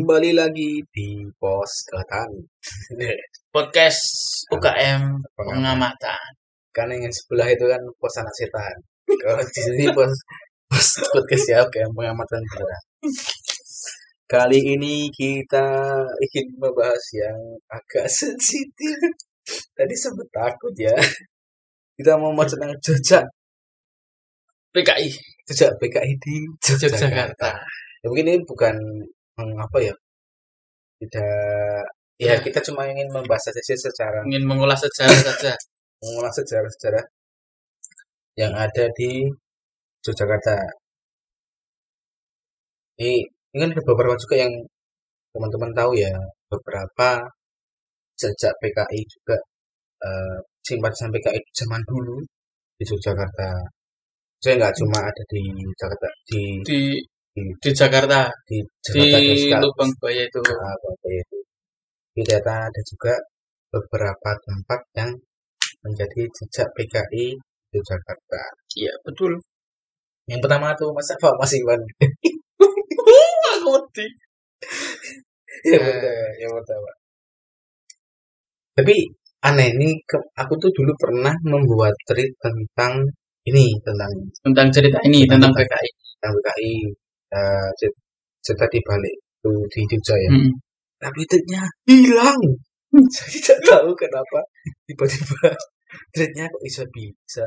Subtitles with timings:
[0.00, 2.32] Kembali lagi di pos ketan.
[3.54, 4.00] podcast
[4.48, 6.24] UKM pengamatan.
[6.72, 8.80] Karena yang sebelah itu kan pos anak setan.
[9.04, 10.08] Kalau di sini pos
[10.72, 12.84] pos podcast ya UKM pengamatan beneran.
[14.24, 15.68] Kali ini kita
[16.16, 18.96] ingin membahas yang agak sensitif.
[19.76, 20.96] Tadi sempat takut ya.
[21.92, 23.28] Kita mau bahas tentang jejak
[24.72, 25.12] PKI
[25.44, 27.04] jejak PKI di Yogyakarta.
[27.04, 27.50] Yogyakarta.
[28.00, 28.80] Ya, mungkin ini bukan
[29.56, 29.94] apa ya?
[31.00, 31.84] Tidak
[32.20, 32.42] ya Ya.
[32.44, 35.52] kita cuma ingin membahas saja sih secara Ingin mengulas sejarah saja.
[36.04, 37.04] mengulas sejarah-sejarah
[38.40, 39.28] yang ada di
[40.04, 40.56] Yogyakarta.
[43.00, 43.14] Ini,
[43.52, 44.52] ini kan ada beberapa juga yang
[45.32, 46.12] teman-teman tahu ya,
[46.52, 47.08] beberapa
[48.20, 49.36] jejak PKI juga
[50.08, 52.16] eh, simpatisan PKI zaman dulu
[52.78, 53.48] di Yogyakarta.
[54.40, 55.42] Saya nggak cuma ada di
[55.76, 56.80] Jakarta, di Di
[57.40, 60.40] di, di Jakarta, di di Jakarta Deska- Lubang Buaya itu.
[60.44, 61.38] Nah, apa itu.
[62.12, 63.14] Di data ada juga
[63.72, 65.10] beberapa tempat yang
[65.80, 67.32] menjadi jejak PKI
[67.72, 68.42] Yogyakarta.
[68.76, 69.40] Iya, betul.
[70.28, 71.80] Yang pertama tuh Mas Apa Mas Iwan.
[73.56, 74.06] Aku wedi.
[75.64, 75.88] yang Eh.
[75.88, 76.90] pertama, yang pertama.
[78.76, 78.96] Tapi
[79.40, 83.00] aneh ini ke- aku tuh dulu pernah membuat tweet tentang
[83.48, 84.12] ini tentang
[84.44, 85.64] Tentang cerita ini, Tentang tentang.
[85.64, 85.88] PKI.
[86.20, 86.72] tentang PKI
[87.30, 87.98] eh, cer-
[88.40, 90.30] cerita di balik itu di Jogja ya.
[90.34, 90.52] Hmm.
[91.00, 92.40] Tapi tweetnya hilang.
[93.14, 94.40] Saya tidak tahu kenapa
[94.84, 95.48] tiba-tiba
[96.14, 97.44] tweetnya kok bisa bisa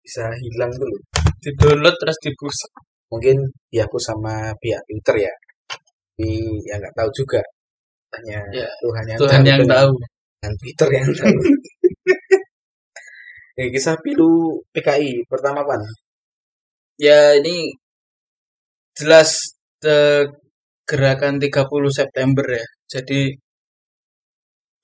[0.00, 0.96] bisa hilang dulu.
[1.42, 2.72] Di download terus dibusak.
[3.12, 3.36] Mungkin
[3.70, 5.32] ya aku sama pihak Twitter ya.
[6.14, 6.30] Tapi
[6.64, 7.42] ya nggak tahu juga.
[8.14, 9.92] Hanya Ya, Tuhan yang Tuhan yang dan- tahu.
[10.40, 11.38] dan Twitter yang tahu.
[13.54, 15.78] Oke, kisah pilu PKI pertama pan.
[16.98, 17.70] Ya, ini
[18.98, 19.30] jelas
[19.84, 20.24] eh,
[20.88, 22.64] gerakan 30 September ya.
[22.92, 23.20] Jadi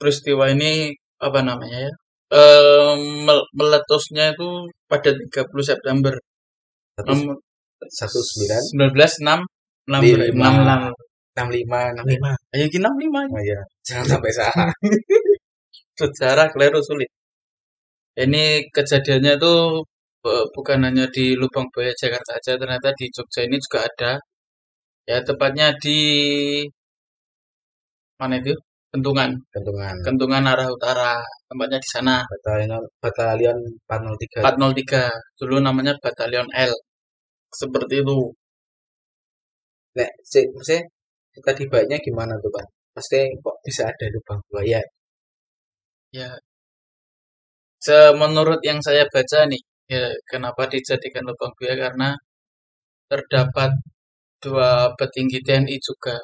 [0.01, 1.93] peristiwa ini apa namanya ya?
[2.31, 2.95] Eh,
[3.27, 4.49] mel- meletusnya itu
[4.91, 6.15] pada 30 September
[6.97, 7.37] Satu nomor
[8.01, 8.63] satu sembilan
[8.93, 9.41] 19 6
[9.91, 10.47] 6 Lima.
[10.53, 10.95] 6
[11.35, 12.31] enam lima enam lima.
[12.55, 14.69] Ayo kita 65 Oh iya, jangan sampai salah.
[16.01, 17.11] sejarah keliru sulit.
[18.25, 18.45] Ini
[18.75, 19.53] kejadiannya itu
[20.57, 24.13] bukan hanya di Lubang Buaya Jakarta saja, ternyata di Jogja ini juga ada.
[25.11, 25.99] Ya tepatnya di
[28.21, 28.53] mana itu?
[28.93, 29.95] Kentungan, Kentungan.
[30.07, 31.13] Kentungan arah utara,
[31.49, 32.17] tempatnya di sana.
[32.33, 34.41] Batalion Batalion 403.
[34.45, 35.03] 403,
[35.39, 36.73] dulu namanya Batalion L.
[37.61, 38.19] Seperti itu.
[39.97, 40.83] Nek, si, maksudnya
[41.35, 41.51] kita
[42.07, 42.67] gimana tuh pan?
[42.95, 44.81] Pasti kok bisa ada lubang buaya?
[46.13, 46.41] Ya,
[47.85, 49.61] se- menurut yang saya baca nih,
[49.93, 52.09] ya kenapa dijadikan lubang buaya karena
[53.11, 53.71] terdapat
[54.45, 56.17] dua petinggi TNI juga,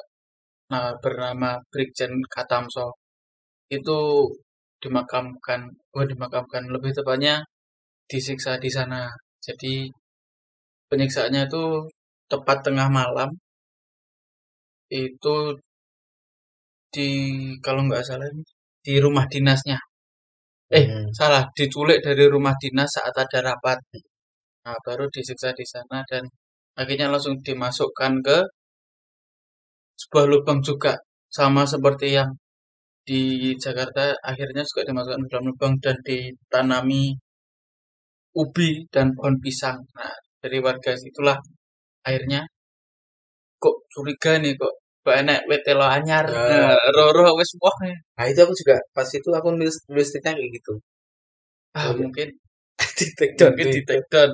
[0.71, 2.87] nah bernama Brigjen Katamso
[3.77, 3.99] itu
[4.83, 5.61] dimakamkan,
[5.97, 7.35] oh dimakamkan lebih tepatnya
[8.11, 9.01] disiksa di sana.
[9.45, 9.73] Jadi
[10.89, 11.63] penyiksaannya itu
[12.31, 13.29] tepat tengah malam
[14.91, 15.35] itu
[16.93, 17.07] di
[17.65, 18.27] kalau nggak salah
[18.85, 19.77] di rumah dinasnya.
[20.75, 21.07] Eh, Hmm.
[21.19, 23.79] salah, diculik dari rumah dinas saat ada rapat.
[24.65, 26.23] Nah, baru disiksa di sana dan
[26.81, 28.37] akhirnya langsung dimasukkan ke
[30.01, 30.93] sebuah lubang juga.
[31.37, 32.29] Sama seperti yang
[33.09, 33.21] di
[33.63, 37.03] Jakarta, akhirnya juga dimasukkan ke dalam lubang dan ditanami
[38.41, 39.79] ubi dan pohon pisang.
[39.95, 41.37] Nah, dari warga itulah
[42.07, 42.41] akhirnya
[43.63, 44.73] kok curiga nih kok
[45.07, 46.25] kok enek wetelo anyar.
[46.31, 46.47] Ah.
[46.51, 47.75] Nah, roro wis wah.
[48.17, 50.73] Nah itu aku juga pas itu aku nulis nulis tweetnya kayak gitu.
[51.77, 52.27] Ah, Oh, mungkin
[52.99, 54.31] di take down, mungkin di- di take down.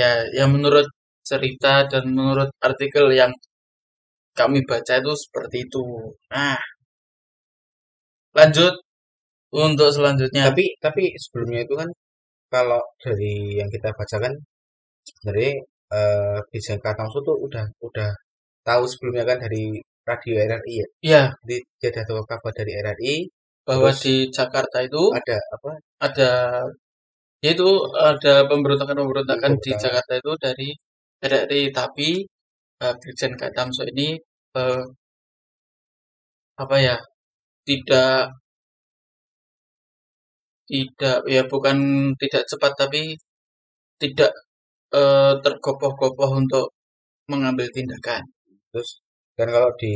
[0.00, 0.86] Ya, ya menurut
[1.28, 3.32] cerita dan menurut artikel yang
[4.38, 5.82] kami baca itu seperti itu.
[6.32, 6.56] Nah,
[8.38, 8.74] lanjut
[9.64, 10.42] untuk selanjutnya.
[10.50, 11.88] Tapi tapi sebelumnya itu kan
[12.54, 14.32] kalau dari yang kita bacakan
[15.08, 15.52] sebenarnya
[15.98, 18.10] eh Brigjen Katamso tuh udah udah
[18.68, 19.64] tahu sebelumnya kan dari
[20.08, 20.86] radio RRI ya.
[21.12, 23.14] ya, Jadi dia ada tahu kabar dari RRI
[23.68, 25.70] bahwa Terus di Jakarta itu ada apa
[26.06, 26.30] ada
[27.44, 27.68] yaitu
[28.10, 29.70] ada pemberontakan-pemberontakan di.
[29.82, 30.68] Jakarta itu dari
[31.22, 32.08] RRI tapi
[32.82, 34.08] eh, Brigjen Katamso ini
[34.58, 34.82] eh,
[36.62, 36.96] apa ya
[37.68, 38.34] tidak
[40.70, 41.76] tidak ya bukan
[42.20, 43.00] tidak cepat tapi
[44.02, 44.32] tidak
[44.94, 46.66] eh, tergopoh-gopoh untuk
[47.32, 48.22] mengambil tindakan.
[48.78, 49.02] Terus
[49.34, 49.94] dan kalau di,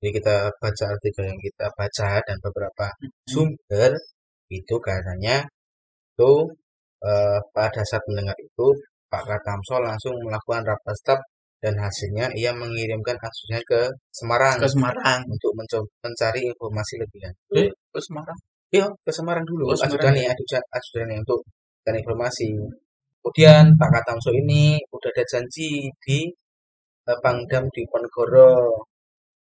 [0.00, 2.88] di kita baca artikel yang kita baca dan beberapa
[3.28, 3.92] sumber
[4.48, 5.44] itu katanya
[6.12, 6.32] itu
[7.04, 8.72] eh, pada saat mendengar itu
[9.12, 11.20] Pak Katamso langsung melakukan rapat staf
[11.60, 15.20] dan hasilnya ia mengirimkan kasusnya ke Semarang ke Semarang.
[15.28, 17.52] untuk mencoba mencari informasi lebih lanjut.
[17.52, 18.38] Eh, ke Semarang.
[18.72, 19.68] Iya, ke Semarang dulu.
[19.68, 20.16] Oh, Semarang.
[20.16, 21.40] Ajudan nih untuk
[21.84, 22.48] dan informasi.
[23.22, 26.18] Kemudian Pak Katamso ini udah ada janji di
[27.22, 28.86] Pangdam di Ponegoro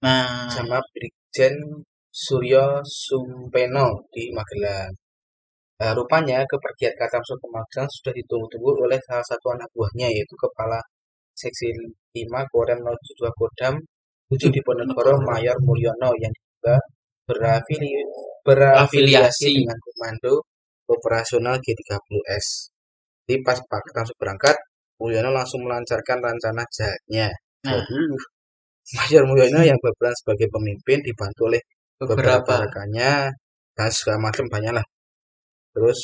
[0.02, 1.54] Nah, sama Brigjen
[2.10, 4.90] Suryo Sumpeno di Magelang.
[5.78, 10.82] Nah, rupanya kepergian Katamso ke Magelang sudah ditunggu-tunggu oleh salah satu anak buahnya yaitu Kepala
[11.38, 11.70] Seksi
[12.18, 13.78] 5 Korem 02 Kodam
[14.34, 16.82] 7 di Ponegoro Mayor Mulyono yang juga
[17.30, 18.02] berafili,
[18.42, 19.52] berafiliasi Afiliasi.
[19.62, 20.34] dengan Komando
[20.90, 22.74] Operasional G30S.
[23.30, 24.58] Jadi pas Pak Katamso berangkat,
[25.02, 27.28] Mulyono langsung melancarkan rencana jahatnya.
[27.66, 27.82] Nah.
[29.02, 31.62] Mayor Mulyono yang berperan sebagai pemimpin dibantu oleh
[31.98, 33.34] beberapa beberapa rekannya
[33.74, 34.86] dan segala macam banyak lah.
[35.74, 36.00] Terus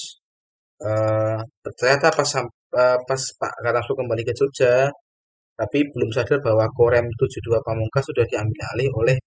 [0.82, 1.38] eh
[1.78, 2.30] ternyata pas
[2.74, 4.90] eh, pas Pak Katamso kembali ke Jogja,
[5.58, 9.18] tapi belum sadar bahwa Korem 72 Pamungkas sudah diambil alih oleh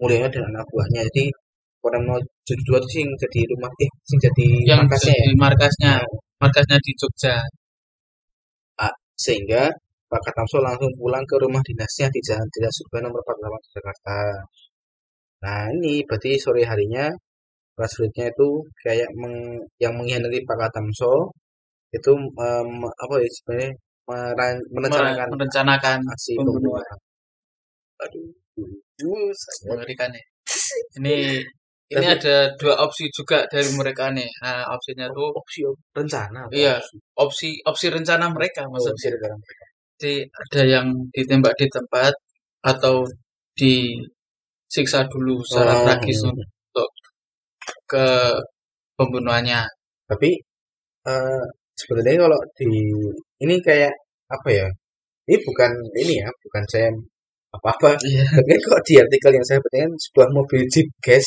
[0.00, 1.04] Mulyono dan anak buahnya.
[1.08, 1.32] Jadi
[1.80, 5.20] Korem 72 itu sing jadi rumah eh sing jadi yang markasnya ya.
[5.22, 5.92] jadi markasnya,
[6.42, 7.36] markasnya di Jogja.
[9.16, 9.62] Sehingga
[10.06, 14.16] Pak Katamso langsung pulang ke rumah dinasnya di Jalan Jenderal Sudirman nomor 48 Jakarta.
[15.44, 17.10] Nah ini berarti sore harinya
[17.76, 18.48] prajuritnya itu
[18.84, 21.12] kayak meng- yang mengkhianati Pak Katamso
[21.92, 23.70] itu em, apa ya sebenarnya
[24.08, 26.98] meran- merencanakan merencanakan aksi pembunuhan.
[28.04, 28.28] Aduh,
[29.04, 29.30] uh,
[29.72, 30.24] mengerikan ya.
[31.00, 31.16] Ini
[31.86, 34.26] ini Tapi- ada dua opsi juga dari mereka nih.
[34.42, 35.62] Nah, opsinya tuh opsi
[35.94, 36.50] rencana.
[36.50, 36.82] Iya.
[37.22, 37.62] opsi?
[37.62, 38.94] opsi rencana mereka Oh, maksudnya.
[38.98, 39.64] opsi rencana mereka.
[39.96, 42.12] Jadi ada yang ditembak di tempat
[42.66, 43.06] atau
[43.56, 46.34] disiksa dulu secara Oh, tragis hmm.
[46.34, 46.88] untuk
[47.86, 48.06] ke
[48.98, 49.62] pembunuhannya.
[50.10, 50.30] Tapi
[51.06, 51.44] eh
[51.78, 52.68] sebenarnya kalau di
[53.46, 53.94] ini kayak
[54.26, 54.66] apa ya?
[55.26, 55.70] Ini bukan
[56.02, 56.90] ini ya, bukan saya
[57.54, 57.94] apa-apa.
[58.02, 58.22] Iya.
[58.36, 61.26] Tapi kok di artikel yang saya baca kan sebuah mobil jeep gas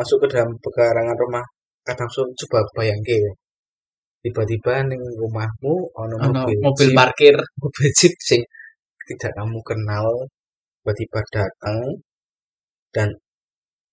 [0.00, 1.44] masuk ke dalam pekarangan rumah
[1.84, 3.32] Katamso coba bayangke ya.
[4.20, 7.36] Tiba-tiba ning rumahmu ono mobil, mobil jeep, parkir.
[7.60, 8.40] mobil jeep sing
[9.08, 10.06] tidak kamu kenal
[10.80, 11.80] tiba-tiba datang
[12.94, 13.08] dan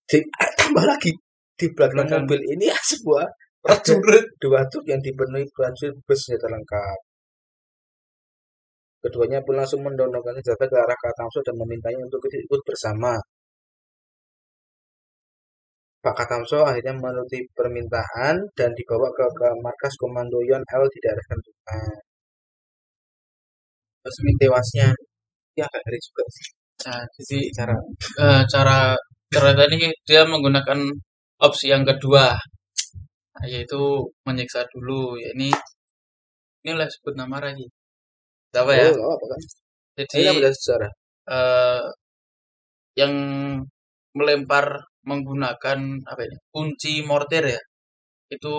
[0.08, 1.12] di, ah, tambah lagi
[1.58, 2.22] di belakang Belakang.
[2.24, 3.26] mobil ini sebuah
[3.58, 4.24] Prajurit.
[4.38, 6.98] dua truk yang dipenuhi prajurit bersenjata lengkap.
[9.02, 13.18] Keduanya pun langsung mendorongkan senjata ke arah Katamso dan memintanya untuk ikut bersama.
[16.04, 21.24] Pak Katamso akhirnya menuruti permintaan dan dibawa ke, ke markas Komando Yon L di daerah
[21.30, 21.98] Kentungan.
[24.06, 24.88] Resmi tewasnya,
[25.58, 26.48] ya agak ngeri juga sih
[26.86, 27.76] Nah, jadi cara
[28.24, 28.78] eh, cara
[29.32, 30.80] ternyata ini dia menggunakan
[31.46, 32.24] opsi yang kedua
[33.34, 33.80] Nah, yaitu
[34.26, 35.48] menyiksa dulu ya ini
[36.64, 37.66] inilah sebut nama lagi
[38.60, 39.40] apa ya Oh, apa kan?
[39.98, 40.92] jadi Ini sejarah?
[41.36, 41.82] eh,
[43.00, 43.14] yang
[44.16, 45.78] melempar menggunakan
[46.10, 47.60] apa ini kunci mortir ya.
[48.34, 48.54] Itu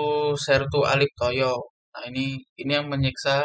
[0.45, 1.53] Sertu Alip Toyo.
[1.93, 2.25] Nah ini
[2.61, 3.35] ini yang menyiksa.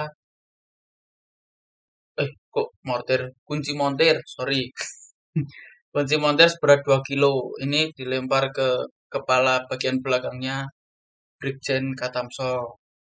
[2.23, 3.21] Eh kok mortir?
[3.49, 4.63] Kunci montir sorry.
[5.95, 7.33] Kunci montir seberat 2 kilo.
[7.65, 8.69] Ini dilempar ke
[9.15, 10.57] kepala bagian belakangnya
[11.39, 12.53] Brigjen Katamso.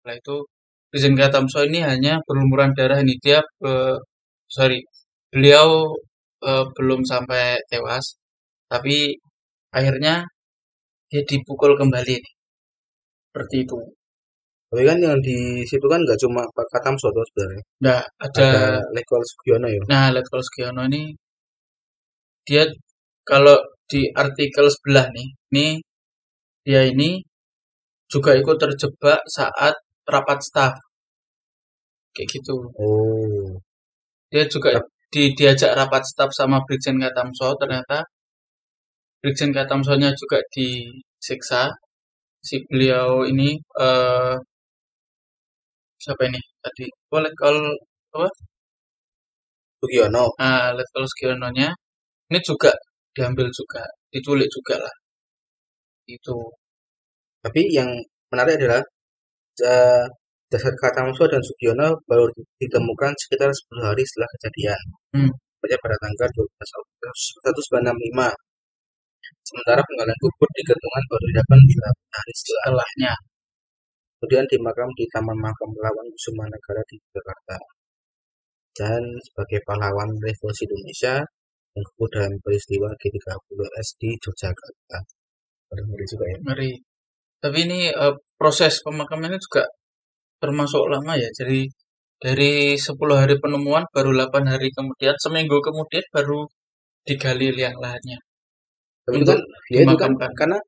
[0.01, 0.37] Setelah itu
[0.91, 3.97] Brigjen Katamso ini hanya berlumuran darah ini dia eh,
[4.57, 4.79] sorry
[5.33, 5.69] beliau
[6.49, 8.05] eh, belum sampai tewas.
[8.73, 9.17] Tapi
[9.79, 10.15] akhirnya
[11.11, 12.35] dia dipukul kembali nih.
[13.29, 13.79] seperti itu
[14.71, 15.37] Tapi kan yang di
[15.71, 17.63] situ kan nggak cuma Pak Katamso tuh sebenarnya.
[17.87, 18.61] nah ada, Ada
[18.97, 19.83] Lekol Sugiono ya.
[19.93, 21.03] nah Letkol Sugiono ini
[22.49, 22.65] dia
[23.31, 23.57] kalau
[23.91, 25.67] di artikel sebelah nih ini
[26.67, 27.11] dia ini
[28.13, 29.75] juga ikut terjebak saat
[30.15, 30.75] rapat staf
[32.15, 33.49] kayak gitu Oh.
[34.33, 34.71] dia juga
[35.13, 37.99] di, diajak rapat staf sama Brigjen Katamso ternyata
[39.25, 41.73] Brigjen Katamsonya juga disiksa
[42.45, 44.37] si beliau ini eh
[46.03, 47.57] siapa ini tadi oh Letkol
[49.81, 50.25] Sugiono.
[50.47, 51.69] ah Letkol Sugiononya
[52.29, 52.73] ini juga
[53.17, 54.95] diambil juga diculik juga lah
[56.17, 56.37] itu
[57.45, 57.89] Tapi yang
[58.33, 58.81] menarik adalah
[59.71, 60.05] eh,
[60.53, 62.25] jasad Katamso dan Sugiono baru
[62.61, 64.83] ditemukan sekitar 10 hari setelah kejadian.
[65.17, 65.31] Hmm.
[65.61, 68.44] Tepatnya pada tanggal 12 Agustus 1995.
[69.45, 72.61] Sementara penggalan kubur di Kentungan baru dilakukan beberapa hari setelah.
[72.65, 73.13] setelahnya
[74.19, 77.57] Kemudian dimakam di Taman Makam Pahlawan Kusuma Negara di Jakarta.
[78.75, 81.21] Dan sebagai pahlawan revolusi Indonesia
[81.77, 84.99] yang gugur dalam peristiwa G30S di Yogyakarta.
[85.75, 86.39] Ngeri juga ya.
[86.39, 86.73] ngeri
[87.43, 89.69] tapi ini eh, proses pemakamannya juga
[90.41, 91.69] termasuk lama ya jadi
[92.21, 96.49] dari 10 hari penemuan baru 8 hari kemudian seminggu kemudian baru
[97.05, 98.19] digali liang lahannya
[99.05, 100.59] Tapi itu kan dia itu kan karena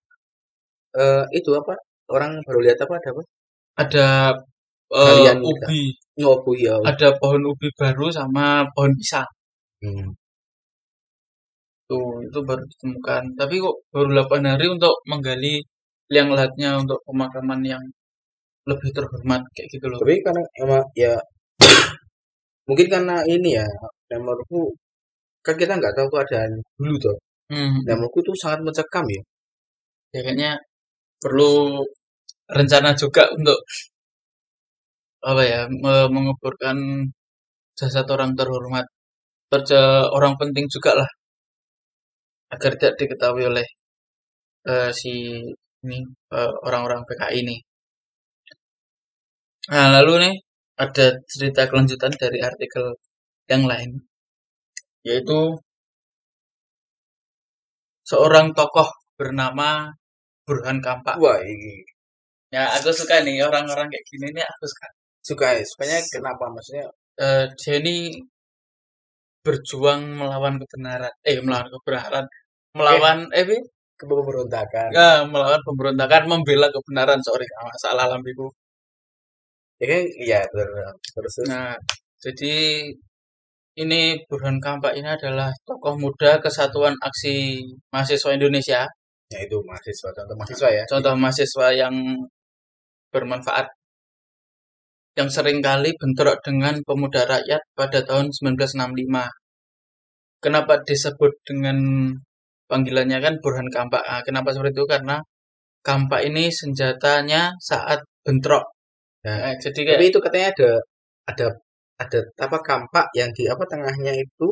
[1.00, 1.72] eh, itu apa
[2.14, 3.22] orang baru lihat apa ada apa?
[3.82, 4.06] Ada
[4.98, 5.66] eh, Galian kita.
[6.32, 6.74] ubi ya.
[6.90, 9.28] Ada pohon ubi baru sama pohon pisang.
[9.84, 10.08] Hmm.
[11.90, 13.22] tuh itu baru ditemukan.
[13.38, 15.62] Tapi kok baru 8 hari untuk menggali
[16.12, 17.82] liang lahatnya untuk pemakaman yang
[18.70, 19.98] lebih terhormat kayak gitu loh.
[20.02, 21.14] Tapi karena emang ya
[22.68, 23.66] mungkin karena ini ya
[24.10, 24.74] menurutku
[25.46, 27.16] kan kita nggak tahu keadaan dulu tuh
[27.50, 27.76] hmm.
[27.88, 29.22] yang menurutku itu sangat mencekam ya
[30.14, 30.52] ya kayaknya
[31.22, 31.82] perlu
[32.56, 33.58] rencana juga untuk
[35.30, 36.76] apa ya me- menguburkan
[37.78, 38.86] jasad orang terhormat
[39.52, 39.80] kerja
[40.16, 41.10] orang penting juga lah
[42.54, 43.66] agar tidak diketahui oleh
[44.72, 45.12] eh, si
[45.84, 45.98] ini
[46.38, 47.56] eh, orang-orang PKI ini.
[49.72, 50.34] Nah lalu nih
[50.84, 52.84] ada cerita kelanjutan dari artikel
[53.52, 53.90] yang lain
[55.04, 55.38] yaitu
[58.10, 59.68] seorang tokoh bernama
[60.46, 61.16] Burhan Kampak.
[61.22, 61.74] wah ini
[62.54, 64.88] Ya aku suka nih orang-orang kayak gini nih aku suka.
[65.28, 66.86] suka ya sukanya kenapa maksudnya
[67.16, 67.96] Eh, dia ini
[69.46, 72.24] berjuang melawan kebenaran, eh melawan kebenaran,
[72.78, 73.56] melawan eh, Bi?
[74.00, 77.20] keberontakan ya, melawan pemberontakan, membela kebenaran.
[77.28, 77.46] Sorry,
[77.84, 78.46] salah lambiku.
[79.80, 80.38] ya kan iya
[81.14, 81.34] terus.
[81.50, 81.76] Nah,
[82.24, 82.46] jadi
[83.76, 87.60] ini Burhan Kampak ini adalah tokoh muda Kesatuan Aksi
[87.92, 88.88] Mahasiswa Indonesia,
[89.32, 91.94] ya itu mahasiswa contoh mahasiswa ya contoh mahasiswa yang
[93.10, 93.66] bermanfaat
[95.16, 99.00] yang sering kali bentrok dengan pemuda rakyat pada tahun 1965.
[100.44, 101.78] Kenapa disebut dengan
[102.68, 104.04] panggilannya kan Burhan Kampak?
[104.04, 104.84] Ah, kenapa seperti itu?
[104.84, 105.16] Karena
[105.80, 108.68] Kampak ini senjatanya saat bentrok.
[109.24, 110.70] Nah, Eh, jadi kayak tapi itu katanya ada
[111.32, 111.46] ada
[112.02, 114.48] ada apa kampak yang di apa tengahnya itu?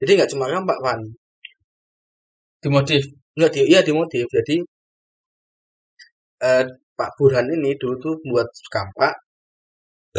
[0.00, 1.00] Jadi nggak cuma kampak Van.
[2.62, 3.04] Dimodif.
[3.36, 4.54] nggak di iya dimotif jadi
[6.48, 6.64] eh,
[6.98, 9.12] Pak Burhan ini dulu tuh buat kampak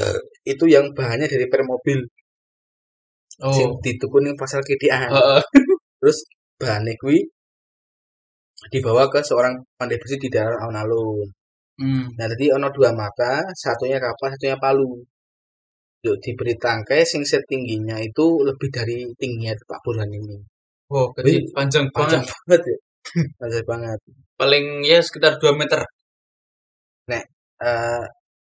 [0.01, 0.19] eh,
[0.51, 1.99] itu yang bahannya dari permobil
[3.47, 5.41] Oh, ditukun ning pasar KDA heeh.
[5.99, 6.17] terus
[6.61, 7.19] bahannya kuwi
[8.73, 11.27] dibawa ke seorang pandai besi di daerah alun-alun.
[11.79, 12.03] Hmm.
[12.17, 13.31] nah jadi ono dua mata
[13.63, 14.89] satunya kapas satunya palu
[16.05, 20.37] yuk diberi tangkai sing setingginya itu lebih dari tingginya Pak Burhan ini
[20.91, 22.25] Wow, jadi Wih, panjang panjang banget.
[22.31, 22.77] banget ya
[23.39, 23.99] panjang banget
[24.39, 25.81] Paling ya sekitar 2 meter.
[27.11, 27.23] Nah,
[27.69, 28.03] eh,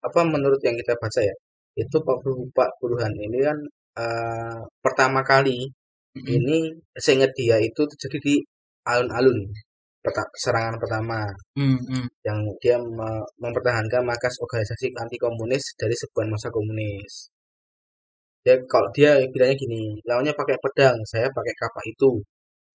[0.06, 1.34] apa menurut yang kita baca ya,
[1.82, 2.16] itu Pak
[2.56, 3.58] Pak Burhan ini kan
[4.02, 5.58] eh, pertama kali
[6.16, 6.38] Mm-mm.
[6.38, 6.56] ini
[7.04, 8.34] seingat dia itu terjadi di
[8.90, 9.38] alun-alun
[10.42, 11.18] serangan pertama
[11.56, 12.08] Hmm, hmm.
[12.26, 17.12] yang dia me- mempertahankan markas organisasi anti komunis dari sebuah masa komunis.
[18.48, 22.10] Ya kalau dia bilangnya gini, lawannya pakai pedang, saya pakai kapak itu,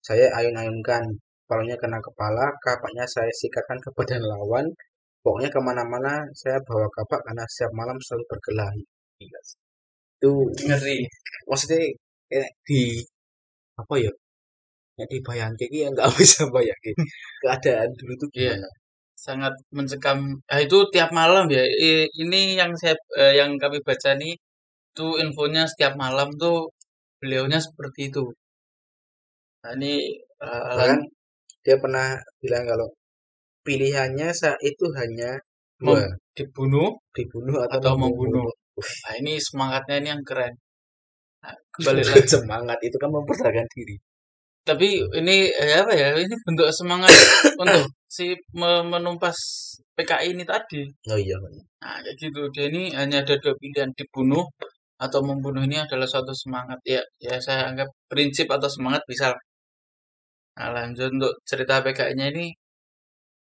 [0.08, 1.04] saya ayun-ayunkan,
[1.48, 4.66] palanya kena kepala, kapaknya saya sikatkan ke badan lawan,
[5.24, 8.82] pokoknya ke mana-mana saya bawa kapak karena setiap malam selalu berkelahi.
[10.18, 10.30] Itu
[10.66, 10.98] Ngeri.
[11.48, 11.80] maksudnya
[12.66, 12.80] di
[13.80, 14.12] apa ya?
[15.00, 16.96] Ya dibayangin kayak ya nggak bisa bayangin
[17.42, 18.54] keadaan dulu tuh Iya.
[18.56, 18.68] gimana.
[19.26, 20.18] Sangat mencekam.
[20.50, 21.62] Nah, itu tiap malam ya.
[22.24, 24.34] Ini yang saya eh, yang kami baca nih
[24.90, 26.58] itu infonya setiap malam tuh
[27.20, 28.24] beliaunya seperti itu.
[29.62, 29.94] Nah, ini
[30.40, 31.08] Bahkan lan-
[31.64, 32.08] dia pernah
[32.40, 32.88] bilang kalau
[33.66, 35.36] pilihannya saat itu hanya
[35.84, 36.02] Mem- dua,
[36.36, 38.48] dibunuh dibunuh atau, atau membunuh.
[38.48, 38.84] membunuh.
[39.04, 40.54] Nah, ini semangatnya ini yang keren.
[41.44, 42.28] Nah, kembali lagi.
[42.28, 43.96] semangat itu kan mempertahankan diri.
[44.64, 44.88] Tapi
[45.20, 46.08] ini eh, apa ya?
[46.16, 47.12] Ini bentuk semangat
[47.62, 49.36] untuk si me- menumpas
[49.96, 50.84] PKI ini tadi.
[51.12, 51.36] Oh iya.
[51.84, 52.40] Nah, kayak gitu.
[52.54, 54.44] Dia ini hanya ada dua pilihan, dibunuh
[55.04, 56.78] atau membunuh ini adalah suatu semangat.
[56.84, 59.32] Ya, ya saya anggap prinsip atau semangat bisa.
[60.58, 62.46] Nah, lanjut untuk cerita PKI-nya ini.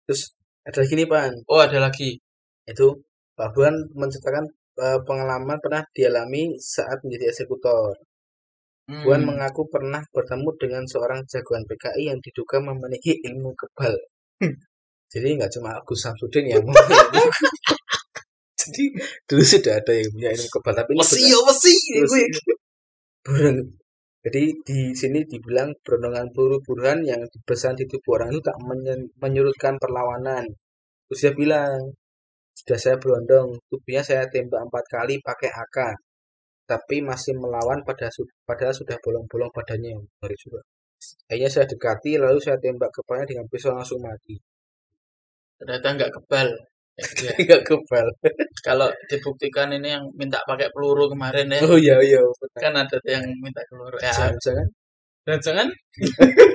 [0.06, 0.22] Terus
[0.68, 2.10] ada lagi nih Pan, Oh, ada lagi.
[2.72, 2.86] itu
[3.36, 4.44] Pak Buan menceritakan
[4.84, 7.94] eh, pengalaman pernah dialami saat menjadi eksekutor.
[9.04, 9.28] Buan Hmm.
[9.32, 13.94] mengaku pernah bertemu dengan seorang jagoan PKI yang diduga memiliki ilmu kebal.
[15.12, 16.74] Jadi nggak cuma Agus Samsudin yang mau
[18.64, 18.84] Jadi
[19.28, 21.38] dulu sudah ada yang punya ilmu kebal, tapi benar-
[21.96, 22.26] ya.
[23.24, 23.56] Burhan.
[24.24, 28.56] Jadi di sini dibilang perundungan peluru burhan yang dipesan di tubuh orang itu tak
[29.22, 30.44] menyurutkan perlawanan.
[31.08, 31.92] Terus dia bilang,
[32.58, 35.78] sudah saya berondong, tubuhnya saya tembak empat kali pakai AK,
[36.70, 38.06] tapi masih melawan pada
[38.48, 39.94] padahal sudah bolong-bolong badannya.
[40.20, 40.60] Ngeri juga.
[41.28, 44.34] Akhirnya saya dekati, lalu saya tembak kepalanya dengan pisau langsung mati.
[45.60, 46.48] Ternyata nggak kebal.
[46.94, 48.06] Ya, Nggak kebal.
[48.62, 52.22] kalau dibuktikan ini yang minta pakai peluru kemarin ya, Oh iya iya.
[52.22, 52.60] benar.
[52.62, 53.98] kan ada yang minta peluru.
[53.98, 54.66] Ya, Jangan-jangan
[55.26, 55.66] dan jangan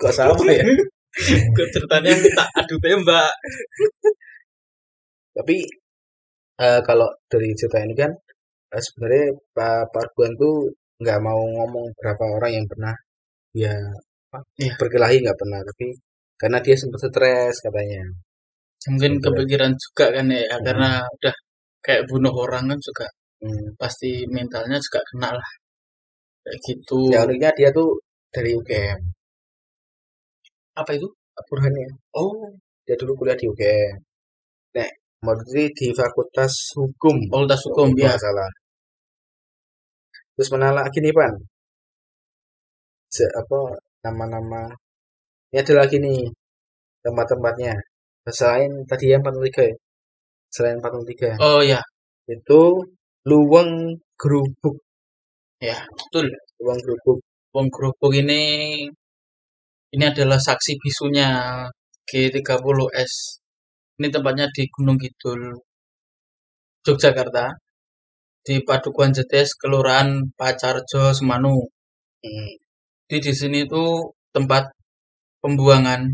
[0.00, 0.64] kok sama ya?
[1.56, 3.30] ke ceritanya minta adu tembak.
[5.36, 5.56] Tapi
[6.58, 8.10] eh, kalau dari cerita ini kan
[8.74, 12.94] eh, sebenarnya Pak Parguan tuh nggak mau ngomong berapa orang yang pernah
[13.56, 14.72] apa, Iya.
[14.80, 15.94] berkelahi nggak pernah tapi
[16.36, 18.02] karena dia sempat stres katanya.
[18.88, 20.64] Mungkin kepikiran juga kan ya, Hmm.
[20.66, 21.34] karena udah
[21.84, 23.06] kayak bunuh orang kan juga
[23.42, 23.66] Hmm.
[23.80, 25.48] pasti mentalnya juga kena lah.
[26.44, 26.98] Kayak gitu.
[27.14, 27.88] Ya uniknya dia tuh
[28.34, 29.00] dari UGM.
[30.80, 31.08] Apa itu?
[31.48, 31.88] Burhannya.
[32.20, 32.54] Oh,
[32.86, 33.98] Dia dulu kuliah di UGM.
[34.76, 34.90] Nek,
[35.24, 37.16] Maududi di Fakultas Hukum.
[37.32, 38.14] Fakultas Hukum Kalau ya.
[38.24, 38.50] salah.
[40.34, 41.34] Terus mana lagi nih, Pan?
[43.14, 43.60] Se- apa
[44.04, 44.62] nama-nama
[45.50, 46.20] ini ada lagi nih
[47.04, 47.74] tempat-tempatnya.
[48.30, 49.76] Selain tadi yang 43 ya.
[50.50, 51.80] Selain 43 Oh ya,
[52.26, 52.60] itu
[53.26, 54.76] Luweng Gerubuk.
[55.62, 56.26] ya betul.
[56.62, 57.18] Luweng Gerubuk.
[57.54, 58.42] Wong Gerobok ini
[59.94, 61.28] ini adalah saksi bisunya
[62.06, 63.12] G30S.
[63.96, 65.56] Ini tempatnya di Gunung Kidul,
[66.84, 67.56] Yogyakarta.
[68.46, 71.66] Di Padukuhan Jetes, Kelurahan Pacarjo, Semanu.
[72.22, 72.50] Hmm.
[73.08, 74.70] Di di sini tuh tempat
[75.42, 76.06] pembuangan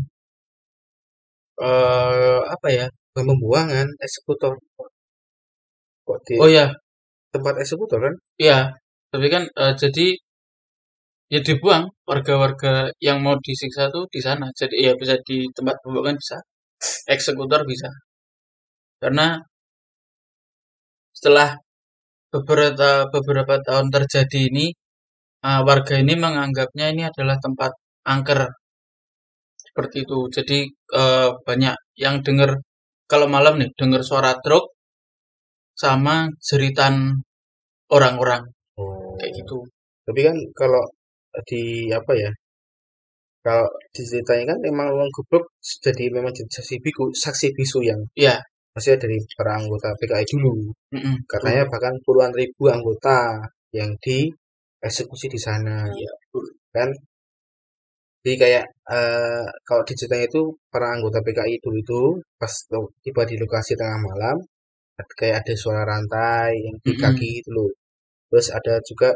[1.61, 2.85] eh apa ya?
[3.13, 4.53] Bukan pembuangan, eksekutor.
[6.07, 6.65] Kok di Oh ya,
[7.33, 8.15] tempat eksekutor kan?
[8.45, 8.59] iya.
[9.13, 10.07] Tapi kan eh, jadi
[11.33, 12.73] ya dibuang warga-warga
[13.07, 14.47] yang mau disiksa tuh di sana.
[14.59, 16.37] Jadi ya bisa di tempat pembuangan bisa,
[17.15, 17.89] eksekutor bisa.
[19.01, 19.37] Karena
[21.17, 21.49] setelah
[22.33, 24.65] beberapa beberapa tahun terjadi ini,
[25.47, 27.71] eh, warga ini menganggapnya ini adalah tempat
[28.13, 28.41] angker
[29.73, 30.19] seperti itu.
[30.37, 30.59] Jadi
[31.01, 32.61] eh, banyak yang dengar
[33.11, 34.65] kalau malam nih dengar suara truk
[35.83, 36.15] sama
[36.47, 36.95] jeritan
[37.97, 38.43] orang-orang
[38.81, 39.13] Oh.
[39.21, 39.57] kayak gitu.
[40.05, 40.81] Tapi kan kalau
[41.49, 42.31] di apa ya?
[43.45, 45.43] Kalau diceritanya kan memang Gerubuk
[45.85, 48.39] jadi memang jadi saksi bisu, saksi bisu yang Iya,
[48.73, 50.71] maksudnya dari para anggota PKI dulu.
[50.95, 53.43] mm-mm, Katanya bahkan puluhan ribu anggota
[53.75, 55.85] yang dieksekusi di sana.
[55.91, 56.45] Iya, betul.
[56.71, 56.89] Kan?
[58.23, 62.01] Jadi kayak eh, kalau diceritanya itu para anggota PKI dulu itu
[62.39, 62.53] pas
[63.03, 64.37] tiba di lokasi tengah malam
[65.19, 67.67] kayak ada suara rantai yang di kaki itu loh.
[68.31, 69.09] Terus ada juga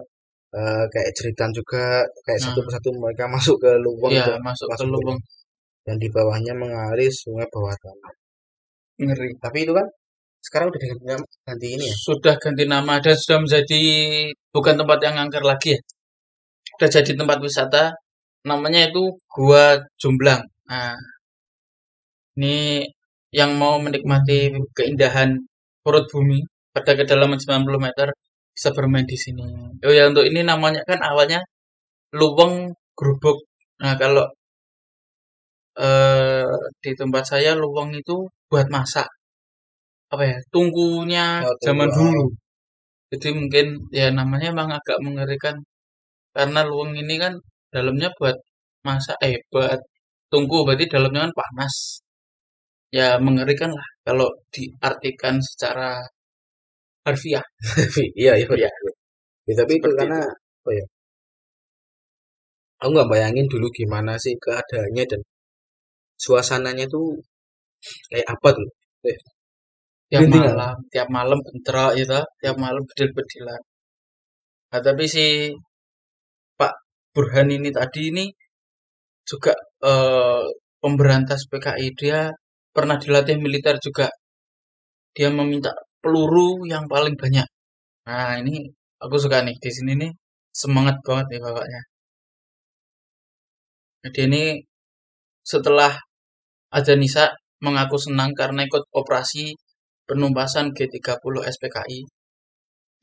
[0.60, 2.66] eh, kayak jeritan juga kayak satu Nah.
[2.68, 5.20] persatu mereka masuk ke lubang Iya, itu masuk masuk ke lubang
[5.88, 8.14] dan di bawahnya mengalir sungai bawah tanah.
[8.98, 9.30] ngeri.
[9.40, 9.88] Tapi itu kan
[10.44, 11.96] sekarang udah nama- ganti ini ya.
[11.96, 13.82] Sudah ganti nama dan sudah menjadi
[14.52, 15.80] bukan tempat yang angker lagi ya.
[16.76, 17.84] Sudah jadi tempat wisata.
[18.50, 19.64] Namanya itu Gua
[20.02, 20.42] Jomblang.
[20.70, 20.96] Nah,
[22.38, 22.86] ini
[23.40, 24.38] yang mau menikmati
[24.78, 25.30] keindahan
[25.84, 26.40] perut bumi
[26.74, 28.08] pada kedalaman 90 meter
[28.56, 29.46] bisa bermain di sini.
[29.86, 31.40] Oh ya untuk ini namanya kan awalnya
[32.20, 32.56] Luweng
[32.98, 33.38] Gerubuk.
[33.84, 34.26] Nah kalau
[35.86, 36.46] eh,
[36.84, 38.16] di tempat saya luweng itu
[38.50, 39.08] buat masak.
[40.14, 40.38] Apa ya?
[40.54, 41.96] Tungkunya Oh, zaman oh.
[41.98, 42.24] dulu.
[43.12, 43.68] Jadi mungkin
[44.00, 45.56] ya namanya emang agak mengerikan
[46.36, 47.34] karena luweng ini kan
[47.74, 48.38] dalamnya buat
[48.88, 49.80] masak eh buat
[50.32, 51.76] tungku berarti dalamnya kan panas.
[52.98, 55.90] Ya mengerikan lah kalau diartikan secara
[57.06, 57.46] harfiah.
[58.22, 58.48] iya iya.
[58.60, 58.70] Iya.
[59.50, 60.20] Ya, tapi itu karena
[60.62, 60.86] apa ya?
[62.82, 65.22] Aku nggak bayangin dulu gimana sih keadaannya dan
[66.24, 67.08] suasananya tuh
[68.10, 68.70] kayak apa tuh?
[69.10, 69.18] Eh,
[70.10, 73.62] tiap malam, tiap malam bentrok gitu, tiap malam bedil-bedilan.
[74.72, 75.26] Nah, tapi si
[77.18, 78.26] Burhan ini tadi ini
[79.30, 79.54] juga
[79.90, 80.46] eh,
[80.82, 82.20] pemberantas PKI dia
[82.76, 84.08] pernah dilatih militer juga.
[85.16, 87.48] Dia meminta peluru yang paling banyak.
[88.08, 88.56] Nah, ini
[89.04, 90.12] aku suka nih di sini nih
[90.62, 91.82] semangat banget nih bapaknya.
[94.04, 94.44] Jadi ini
[95.52, 95.92] setelah
[96.78, 97.26] ada Nisa
[97.66, 99.44] mengaku senang karena ikut operasi
[100.08, 102.00] penumpasan G30 SPKI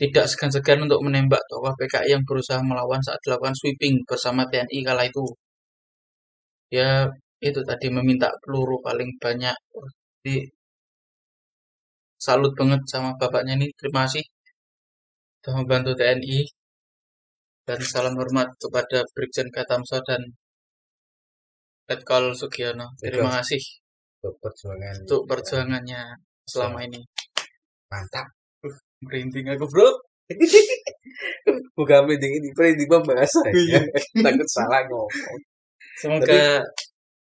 [0.00, 5.02] tidak segan-segan untuk menembak tokoh PKI yang berusaha melawan saat dilakukan sweeping bersama TNI kala
[5.06, 5.24] itu.
[6.76, 7.06] Ya
[7.48, 9.56] itu tadi meminta peluru paling banyak.
[10.24, 10.34] Jadi
[12.26, 13.70] salut banget sama bapaknya nih.
[13.78, 14.24] Terima kasih
[15.40, 16.38] sudah membantu TNI.
[17.64, 20.20] Dan salam hormat kepada Brigjen Katamso dan
[21.88, 22.92] Letkol Sugiono.
[23.00, 23.62] Terima kasih
[25.04, 26.02] untuk perjuangannya
[26.48, 27.00] selama ini.
[27.92, 28.43] mantap.
[29.02, 29.88] Merinding aku bro.
[31.76, 33.82] Bukan mending ini, ini bahasa ya.
[34.24, 35.10] Takut salah ngomong.
[35.98, 36.62] Semoga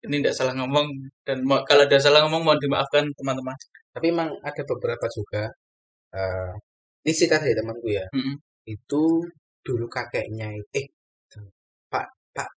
[0.04, 0.86] ini tidak salah ngomong
[1.26, 3.54] dan kalau ada salah ngomong mohon dimaafkan teman-teman.
[3.94, 5.42] Tapi emang ada beberapa juga
[6.14, 6.52] eh
[7.04, 8.04] ini cerita dari temanku ya.
[8.14, 8.34] Mm-mm.
[8.66, 9.24] Itu
[9.62, 10.86] dulu kakeknya eh
[11.92, 12.50] Pak Pak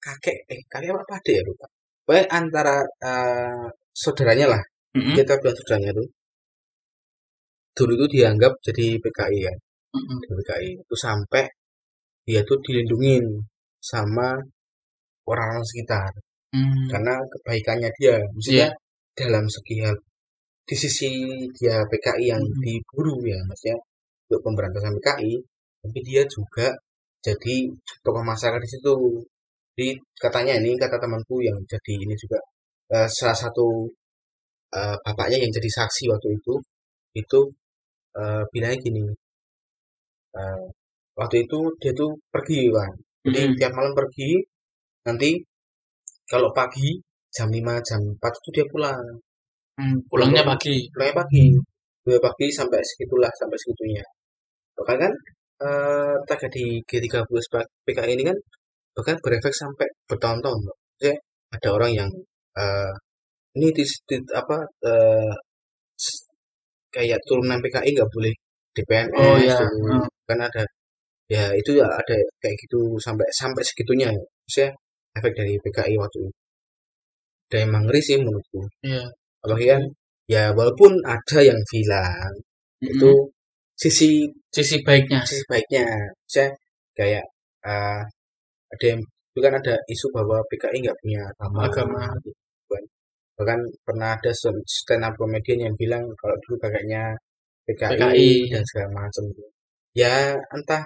[0.00, 1.66] kakek eh kakek apa Pak Ade ya lupa.
[2.06, 4.62] Pokoknya antara eh, saudaranya lah
[4.96, 5.14] Mm-mm.
[5.16, 6.06] kita bilang saudaranya tuh
[7.76, 9.56] dulu itu dianggap jadi PKI kan
[9.96, 10.18] Mm-mm.
[10.24, 11.44] di PKI itu sampai
[12.26, 13.24] dia tuh dilindungin
[13.92, 14.28] sama
[15.30, 16.10] orang-orang sekitar
[16.54, 16.88] Mm.
[16.88, 18.68] karena kebaikannya dia maksudnya
[19.18, 19.96] dalam segi hal
[20.68, 21.10] di sisi
[21.58, 22.60] dia PKI yang Mhm.
[22.64, 23.76] diburu ya maksudnya
[24.30, 25.34] untuk pemberantasan PKI
[25.82, 26.68] tapi dia juga
[27.26, 27.56] jadi
[28.06, 28.94] tokoh masyarakat di situ
[29.74, 29.88] jadi
[30.22, 32.38] katanya ini kata temanku yang jadi ini juga
[32.94, 33.66] eh, salah satu
[34.78, 36.54] eh, bapaknya yang jadi saksi waktu itu
[37.20, 37.40] itu
[38.52, 39.02] bilangnya gini.
[40.42, 40.62] Eh,
[41.18, 42.90] waktu itu dia tuh pergi kan
[43.24, 43.52] jadi Mm-mm.
[43.58, 44.30] tiap malam pergi
[45.06, 45.30] nanti
[46.32, 46.88] kalau pagi
[47.36, 49.00] jam 5 jam 4 itu dia pulang.
[49.80, 50.76] Mm, pulangnya pagi.
[50.92, 51.44] pulangnya pagi.
[52.04, 54.04] Dua pagi sampai segitulah sampai segitunya.
[54.78, 55.12] Bahkan kan
[55.66, 57.44] eh taga di G30
[57.86, 58.38] PKI ini kan
[58.96, 60.60] bahkan berefek sampai bertahun-tahun
[61.56, 62.10] ada orang yang
[62.62, 62.92] eh
[63.58, 65.36] ini di, di- apa s-
[66.96, 68.32] kayak turunan PKI nggak boleh
[68.76, 69.56] di PNS Oh, ya.
[69.60, 70.04] Hmm.
[70.28, 70.62] kan ada
[71.28, 74.22] ya itu ya ada kayak gitu sampai sampai segitunya ya.
[74.46, 74.70] Maksudnya
[75.16, 76.30] efek dari PKI waktu itu
[77.46, 79.06] dan emang ngeri sih menurutku Iya.
[79.42, 79.82] apalagi kan
[80.26, 82.32] ya walaupun ada yang bilang
[82.82, 82.90] Mm-mm.
[82.90, 83.10] itu
[83.78, 85.22] sisi sisi baiknya.
[85.22, 85.84] sisi baiknya
[86.26, 86.50] saya
[86.98, 87.22] kayak
[87.62, 88.00] eh,
[88.72, 92.02] ada yang itu kan ada isu bahwa PKI nggak punya agama Agama.
[92.18, 92.30] gitu.
[93.36, 97.12] Bahkan pernah ada stand up comedian yang bilang kalau dulu kakaknya
[97.68, 98.30] PKI, PKI.
[98.52, 99.24] dan segala macam
[99.92, 100.84] ya entah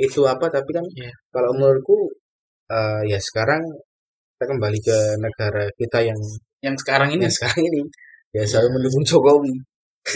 [0.00, 1.12] itu apa tapi kan Iya.
[1.34, 1.96] kalau menurutku
[2.72, 3.62] eh, ya sekarang
[4.36, 6.20] kita kembali ke negara kita yang
[6.60, 7.80] Yang sekarang ini yang sekarang ini
[8.36, 9.54] ya selalu mendukung Jokowi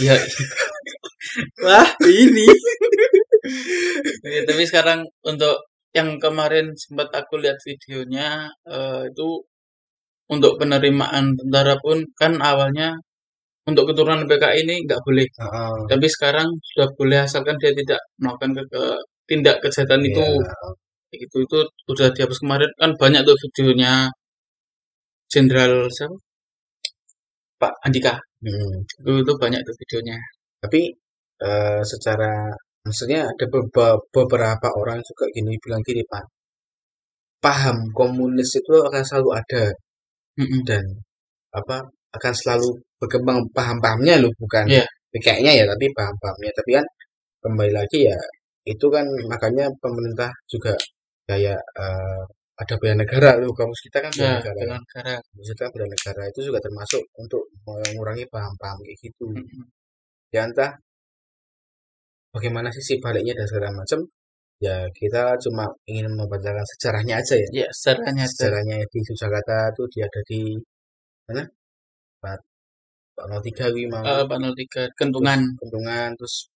[0.00, 0.16] Iya.
[1.64, 2.46] Wah, ini.
[4.24, 9.28] Ya, tapi sekarang untuk yang kemarin sempat aku lihat videonya eh, itu
[10.30, 12.96] untuk penerimaan tentara pun kan awalnya
[13.68, 15.26] untuk keturunan PKI ini nggak boleh.
[15.28, 15.76] Heeh.
[15.90, 20.20] Tapi sekarang sudah boleh asalkan dia tidak melakukan ke, ke- tindak kejahatan itu.
[20.20, 20.52] Iya.
[21.14, 21.58] Gitu itu
[21.92, 24.10] udah dihapus kemarin kan banyak tuh videonya
[25.32, 26.16] Jenderal siapa?
[27.60, 28.14] Pak Andika.
[28.44, 28.74] Hmm.
[29.00, 30.18] Itu, itu banyak tuh videonya.
[30.62, 30.80] Tapi
[31.48, 32.32] eh, secara
[32.84, 36.24] maksudnya ada beberapa, beberapa orang juga gini bilang gini Pak.
[37.44, 39.64] Paham komunis itu akan selalu ada
[40.40, 40.60] Mm-mm.
[40.68, 40.84] dan
[41.54, 41.76] apa
[42.16, 42.68] akan selalu
[43.00, 44.84] berkembang paham-pahamnya loh bukan Iya.
[45.24, 46.86] kayaknya ya tapi paham-pahamnya tapi kan
[47.44, 48.18] kembali lagi ya
[48.66, 50.72] itu kan makanya pemerintah juga
[51.28, 52.22] kayak eh,
[52.62, 55.14] ada bela negara loh kamus kita kan bela Ya, negara bela negara.
[55.36, 59.64] maksudnya bela negara itu juga termasuk untuk mengurangi paham-paham kayak gitu Mm-mm.
[60.34, 60.72] ya entah
[62.34, 64.00] bagaimana sisi baliknya dan segala macam
[64.64, 67.48] ya kita cuma ingin membacakan sejarahnya aja ya.
[67.64, 70.40] Ya, sejarahnya sejarahnya di Yogyakarta tuh dia ada di
[71.28, 71.42] mana?
[72.24, 72.38] Pak
[73.14, 75.40] Pak 03 wi mau Eh, Pak 03 Kentungan.
[75.60, 76.48] Kendungan terus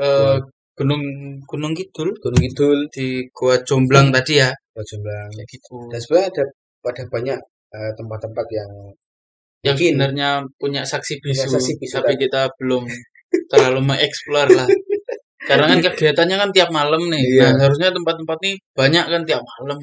[0.00, 0.38] eh,
[0.72, 1.02] Gunung
[1.44, 2.08] Gunung Kidul.
[2.18, 2.78] Gunung Kidul.
[2.88, 4.50] Di Gua Jomblang tadi ya.
[4.72, 5.76] Jomblang Kayak gitu.
[5.92, 6.44] dan sebenarnya ada
[6.88, 7.38] ada banyak
[7.76, 8.72] eh, tempat-tempat yang
[9.62, 12.82] Yang mungkin sebenarnya punya saksi Punya bisu, saksi bisu tapi kita belum
[13.52, 14.66] terlalu mengeksplor lah.
[15.48, 17.22] Karena kan kegiatannya kan tiap malam nih.
[17.34, 17.42] Iya.
[17.50, 19.78] Nah, harusnya tempat-tempat nih banyak kan tiap malam.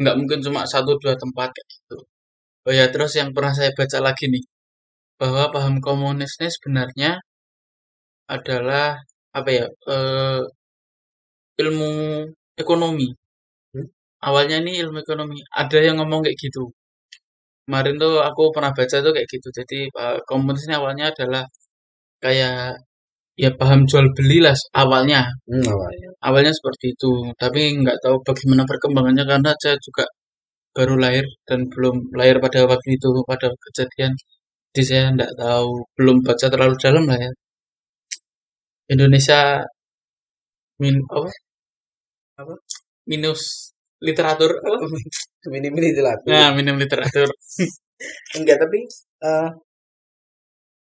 [0.00, 1.96] Nggak mungkin cuma satu dua tempat kayak gitu.
[2.68, 4.44] Oh ya, terus yang pernah saya baca lagi nih.
[5.20, 7.10] Bahwa paham komunis ini sebenarnya
[8.34, 8.98] adalah
[9.38, 9.66] apa ya?
[9.90, 10.40] eh,
[11.62, 11.90] ilmu
[12.62, 13.06] ekonomi.
[13.74, 13.88] Hmm?
[14.28, 15.38] Awalnya ini ilmu ekonomi.
[15.62, 16.62] Ada yang ngomong kayak gitu.
[17.66, 19.48] Kemarin tuh aku pernah baca tuh kayak gitu.
[19.58, 21.42] Jadi eh, komunis ini awalnya adalah
[22.24, 22.56] kayak
[23.42, 25.20] ya paham jual beli lah awalnya.
[25.48, 26.08] hmm, awalnya.
[26.26, 27.10] Awalnya seperti itu.
[27.42, 30.04] Tapi nggak tahu bagaimana perkembangannya karena saya juga
[30.76, 34.12] baru lahir dan belum lahir pada waktu itu pada kejadian.
[34.72, 37.30] Jadi saya nggak tahu, belum baca terlalu dalam lah ya.
[38.92, 39.40] Indonesia
[40.80, 41.30] min apa?
[42.40, 42.54] Apa?
[43.08, 44.76] Minus literatur apa?
[45.52, 47.28] mini-mini itu lah Nah, minum literatur.
[48.36, 48.84] enggak tapi
[49.24, 49.48] eh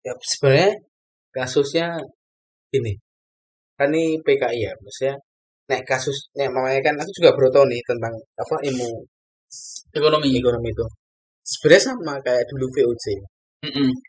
[0.08, 0.71] ya sebenarnya
[1.36, 1.88] kasusnya
[2.77, 2.93] ini
[3.77, 5.15] kan ini PKI ya maksudnya
[5.69, 8.89] nek kasus nek mamanya kan aku juga baru tahu nih tentang apa ilmu
[9.93, 10.33] Ekonomi.
[10.41, 10.86] ekonomi itu
[11.45, 13.05] sebenarnya sama kayak dulu VOC.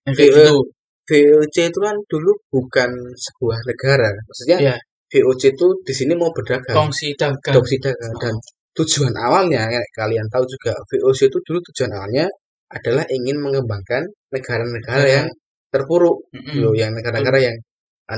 [0.09, 0.45] Yang kayak Iya.
[0.49, 0.57] gitu.
[1.05, 4.77] VOC itu kan dulu bukan sebuah negara maksudnya Iya.
[5.13, 7.53] VOC itu di sini mau berdagang Kongsi dagang.
[7.55, 8.35] Kongsi dagang dan
[8.75, 12.27] tujuan awalnya ya, kalian tahu juga VOC itu dulu tujuan awalnya
[12.73, 14.03] adalah ingin mengembangkan
[14.35, 15.15] negara-negara Negara.
[15.21, 15.27] yang
[15.71, 16.17] terpuruk
[16.59, 17.57] loh yang negara-negara yang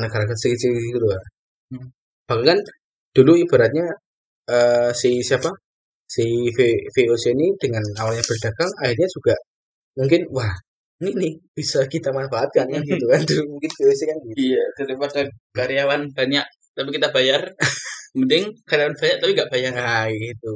[0.05, 1.21] negara kecil-kecil gitu loh
[1.67, 1.91] Hmm.
[2.31, 2.59] bahkan
[3.17, 3.87] dulu ibaratnya
[4.51, 5.51] eh, si siapa?
[6.15, 6.25] Si
[6.57, 9.35] V- VOC ini dengan awalnya berdagang akhirnya juga
[9.99, 10.55] mungkin wah
[11.03, 13.21] ini nih bisa kita manfaatkan kan gitu kan.
[13.29, 14.39] Dulu mungkin VOC kan gitu.
[14.55, 15.21] Iya, daripada
[15.59, 16.47] karyawan banyak
[16.77, 17.43] tapi kita bayar,
[18.19, 19.73] mending karyawan banyak tapi nggak bayar.
[19.79, 20.53] nah gitu.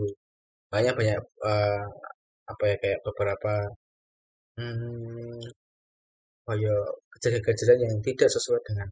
[0.75, 1.19] Banyak banyak
[1.51, 1.83] eh,
[2.53, 3.53] apa ya kayak beberapa
[4.57, 5.41] hmm,
[6.47, 6.83] kayak
[7.17, 8.89] kejadian-kejadian yang tidak sesuai dengan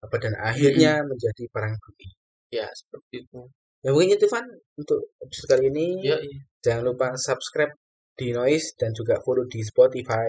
[0.00, 2.12] apa dan akhirnya menjadi perang dunia
[2.50, 3.40] Ya, seperti itu.
[3.80, 4.42] ya mungkin itu Van
[4.74, 6.40] untuk episode kali ini Ya, iya.
[6.60, 7.70] jangan lupa subscribe
[8.12, 10.28] di Noise dan juga follow di Spotify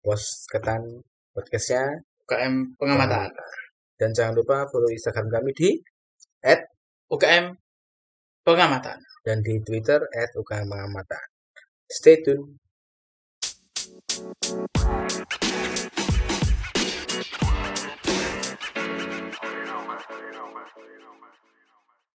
[0.00, 0.82] Pos Ketan
[1.30, 1.86] podcastnya
[2.22, 3.30] UKM pengamatan.
[3.94, 5.70] dan jangan lupa follow Instagram kami di
[7.08, 7.54] UKM
[8.42, 8.98] pengamatan.
[9.22, 10.02] dan di Twitter
[10.34, 11.24] @ukmpengamatan
[11.86, 12.58] stay tune